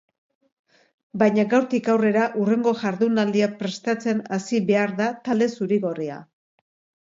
Baina 1.23 1.45
gaurtik 1.51 1.89
aurrera 1.97 2.23
hurrengo 2.41 2.73
jardunaldia 2.81 3.51
prestatzen 3.61 4.27
hasi 4.41 4.65
behar 4.73 4.99
da 5.05 5.13
talde 5.31 5.53
zuri-gorria. 5.59 6.21